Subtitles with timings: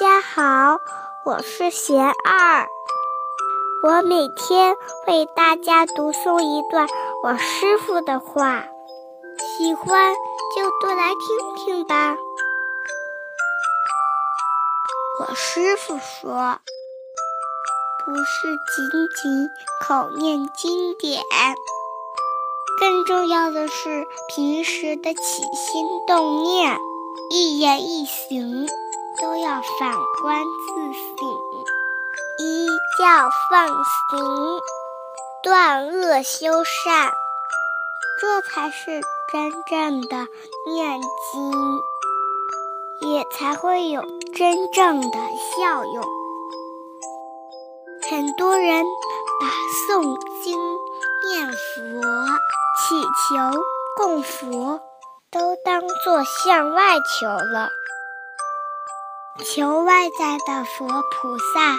[0.00, 0.80] 家好，
[1.24, 2.68] 我是贤二，
[3.84, 6.88] 我每天为大家读诵一段
[7.22, 8.64] 我师傅的话，
[9.38, 10.12] 喜欢
[10.56, 12.16] 就多来听听吧。
[15.20, 16.58] 我师傅说，
[18.04, 19.48] 不是仅仅
[19.86, 21.22] 口念经典，
[22.80, 26.76] 更重要的是平时的起心动念，
[27.30, 28.68] 一言一行。
[29.24, 31.26] 都要反观自省，
[32.38, 34.60] 一教放行，
[35.42, 37.10] 断恶修善，
[38.20, 39.00] 这才是
[39.32, 40.28] 真正的
[40.70, 41.80] 念经，
[43.00, 44.02] 也才会有
[44.36, 45.18] 真正的
[45.56, 46.04] 效用。
[48.10, 48.84] 很多人
[49.40, 49.46] 把
[49.88, 50.60] 诵经、
[51.32, 52.02] 念佛、
[52.76, 53.58] 祈求、
[53.96, 54.82] 供佛
[55.30, 57.70] 都当作向外求了。
[59.42, 61.76] 求外在的佛菩萨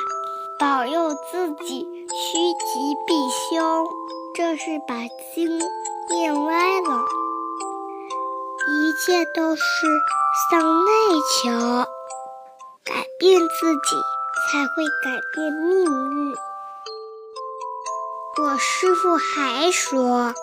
[0.60, 3.14] 保佑自己趋吉避
[3.50, 3.88] 凶，
[4.36, 4.96] 这是把
[5.34, 5.58] 经
[6.10, 7.06] 念歪了。
[8.68, 9.64] 一切都是
[10.52, 10.92] 向内
[11.42, 11.50] 求，
[12.84, 13.96] 改变自己
[14.52, 16.36] 才会改变命运。
[18.44, 20.34] 我师父还说，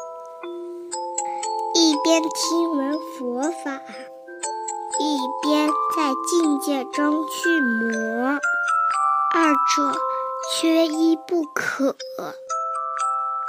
[1.75, 3.83] 一边听闻佛法。
[6.13, 8.39] 在境界中去磨，
[9.35, 9.99] 二者
[10.61, 11.97] 缺一不可。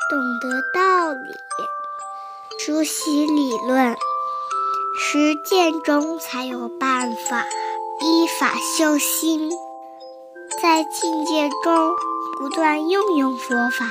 [0.09, 1.35] 懂得道理，
[2.57, 3.97] 熟悉理论，
[4.97, 7.45] 实践中才有办法
[7.99, 9.51] 依法修心，
[10.61, 11.93] 在境界中
[12.39, 13.85] 不断运用佛法，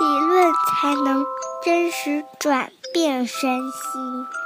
[0.00, 1.24] 理论才能
[1.64, 4.43] 真实转变身心。